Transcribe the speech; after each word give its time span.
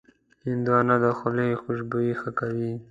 هندوانه 0.45 0.95
د 1.03 1.05
خولې 1.17 1.49
خوشبويي 1.61 2.13
ښه 2.21 2.31
کوي. 2.39 2.71